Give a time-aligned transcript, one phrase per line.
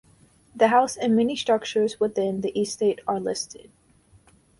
[0.55, 3.69] The house and many structures within the estate are listed.